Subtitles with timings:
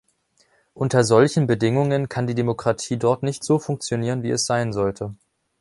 [0.73, 5.13] Unter solchen Bedingungen kann die Demokratie dort nicht so funktionieren, wie es sein sollte.